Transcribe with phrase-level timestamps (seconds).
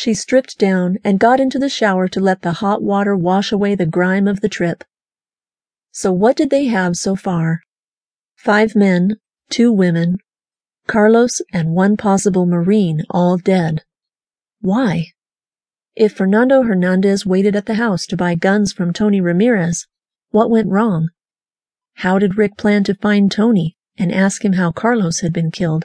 [0.00, 3.74] She stripped down and got into the shower to let the hot water wash away
[3.74, 4.82] the grime of the trip.
[5.92, 7.60] So what did they have so far?
[8.34, 9.16] Five men,
[9.50, 10.16] two women,
[10.86, 13.82] Carlos and one possible Marine all dead.
[14.62, 15.08] Why?
[15.94, 19.86] If Fernando Hernandez waited at the house to buy guns from Tony Ramirez,
[20.30, 21.10] what went wrong?
[21.96, 25.84] How did Rick plan to find Tony and ask him how Carlos had been killed?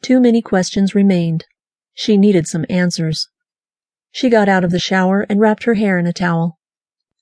[0.00, 1.44] Too many questions remained.
[1.98, 3.28] She needed some answers.
[4.12, 6.58] She got out of the shower and wrapped her hair in a towel.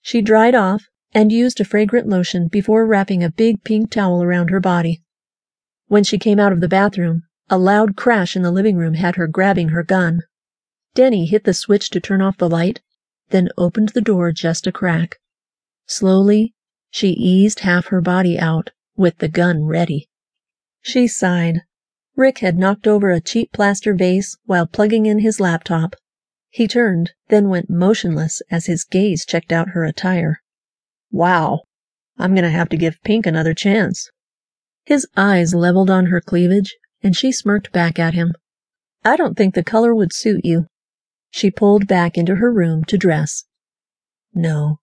[0.02, 4.50] She dried off and used a fragrant lotion before wrapping a big pink towel around
[4.50, 5.00] her body.
[5.86, 9.14] When she came out of the bathroom, a loud crash in the living room had
[9.14, 10.22] her grabbing her gun.
[10.96, 12.80] Dani hit the switch to turn off the light,
[13.30, 15.18] then opened the door just a crack.
[15.86, 16.52] Slowly,
[16.90, 20.08] she eased half her body out, with the gun ready.
[20.82, 21.62] She sighed.
[22.16, 25.96] Rick had knocked over a cheap plaster vase while plugging in his laptop.
[26.50, 30.40] He turned, then went motionless as his gaze checked out her attire.
[31.10, 31.62] Wow,
[32.16, 34.08] I'm gonna have to give Pink another chance.
[34.84, 38.34] His eyes leveled on her cleavage, and she smirked back at him.
[39.04, 40.66] I don't think the color would suit you.
[41.30, 43.44] She pulled back into her room to dress.
[44.32, 44.78] No,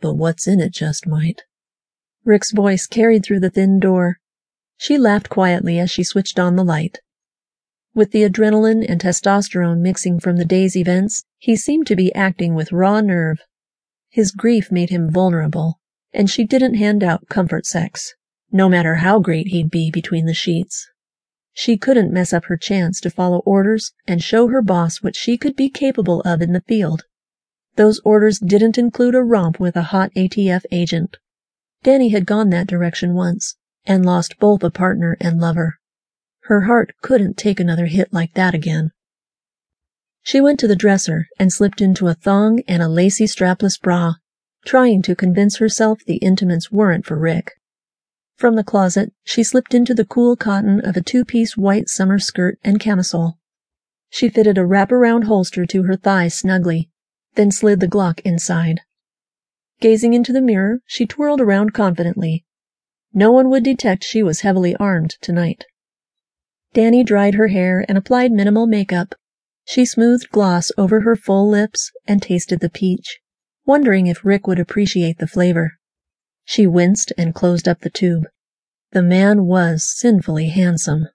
[0.00, 1.42] but what's in it just might.
[2.24, 4.19] Rick's voice carried through the thin door.
[4.82, 7.00] She laughed quietly as she switched on the light.
[7.94, 12.54] With the adrenaline and testosterone mixing from the day's events, he seemed to be acting
[12.54, 13.42] with raw nerve.
[14.08, 15.80] His grief made him vulnerable,
[16.14, 18.14] and she didn't hand out comfort sex,
[18.50, 20.88] no matter how great he'd be between the sheets.
[21.52, 25.36] She couldn't mess up her chance to follow orders and show her boss what she
[25.36, 27.02] could be capable of in the field.
[27.76, 31.18] Those orders didn't include a romp with a hot ATF agent.
[31.84, 33.56] Dani had gone that direction once,
[33.90, 35.80] and lost both a partner and lover.
[36.42, 38.92] Her heart couldn't take another hit like that again.
[40.22, 44.14] She went to the dresser and slipped into a thong and a lacy strapless bra,
[44.64, 47.54] trying to convince herself the intimates weren't for Rick.
[48.36, 52.60] From the closet, she slipped into the cool cotton of a two-piece white summer skirt
[52.62, 53.38] and camisole.
[54.08, 56.90] She fitted a wraparound holster to her thigh snugly,
[57.34, 58.82] then slid the Glock inside.
[59.80, 62.44] Gazing into the mirror, she twirled around confidently,
[63.12, 65.64] no one would detect she was heavily armed tonight.
[66.74, 69.14] Dani dried her hair and applied minimal makeup.
[69.64, 73.18] She smoothed gloss over her full lips and tasted the peach,
[73.66, 75.72] wondering if Rick would appreciate the flavor.
[76.44, 78.26] She winced and closed up the tube.
[78.92, 81.08] The man was sinfully handsome.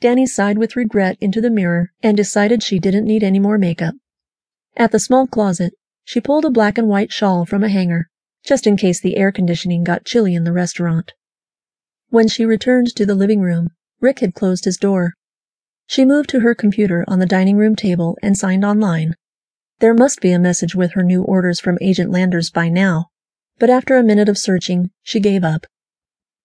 [0.00, 3.94] Dani sighed with regret into the mirror and decided she didn't need any more makeup.
[4.76, 8.10] At the small closet, she pulled a black and white shawl from a hanger
[8.44, 11.12] just in case the air conditioning got chilly in the restaurant.
[12.10, 13.68] When she returned to the living room,
[14.00, 15.14] Rick had closed his door.
[15.86, 19.14] She moved to her computer on the dining room table and signed online.
[19.80, 23.06] There must be a message with her new orders from Agent Landers by now,
[23.58, 25.66] but after a minute of searching, she gave up.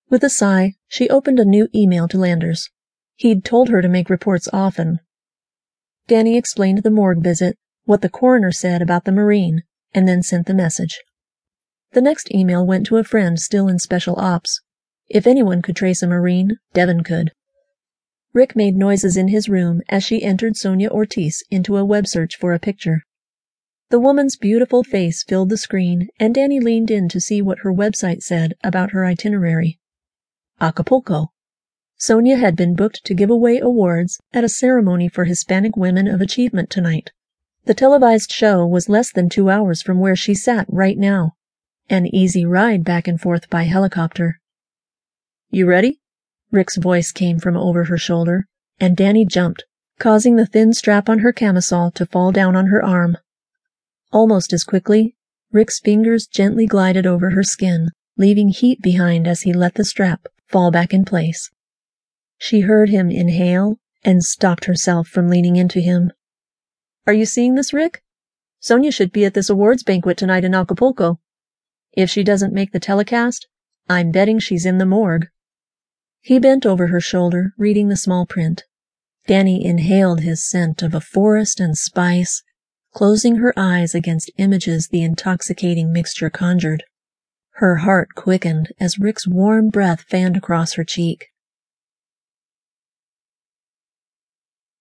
[0.09, 2.69] With a sigh, she opened a new email to Landers.
[3.15, 4.99] He'd told her to make reports often.
[6.07, 10.47] Dani explained the morgue visit, what the coroner said about the Marine, and then sent
[10.47, 10.99] the message.
[11.91, 14.61] The next email went to a friend still in Special Ops.
[15.09, 17.31] If anyone could trace a Marine, Devon could.
[18.31, 22.35] Rick made noises in his room as she entered Sonia Ortiz into a web search
[22.37, 23.01] for a picture.
[23.89, 27.73] The woman's beautiful face filled the screen, and Dani leaned in to see what her
[27.73, 29.79] website said about her itinerary.
[30.61, 31.31] Acapulco.
[31.97, 36.21] Sonia had been booked to give away awards at a ceremony for Hispanic Women of
[36.21, 37.09] Achievement tonight.
[37.65, 41.33] The televised show was less than two hours from where she sat right now.
[41.91, 44.39] An easy ride back and forth by helicopter.
[45.49, 45.99] You ready?
[46.51, 48.45] Rick's voice came from over her shoulder,
[48.79, 49.63] and Dani jumped,
[49.97, 53.17] causing the thin strap on her camisole to fall down on her arm.
[54.11, 55.15] Almost as quickly,
[55.51, 60.27] Rick's fingers gently glided over her skin, leaving heat behind as he let the strap
[60.47, 61.49] fall back in place.
[62.37, 66.11] She heard him inhale and stopped herself from leaning into him.
[67.07, 68.03] Are you seeing this, Rick?
[68.59, 71.19] Sonia should be at this awards banquet tonight in Acapulco.
[71.93, 73.47] If she doesn't make the telecast,
[73.87, 75.27] I'm betting she's in the morgue.
[76.21, 78.63] He bent over her shoulder, reading the small print.
[79.27, 82.43] Dani inhaled his scent of a forest and spice,
[82.93, 86.83] closing her eyes against images the intoxicating mixture conjured.
[87.53, 91.27] Her heart quickened as Rick's warm breath fanned across her cheek.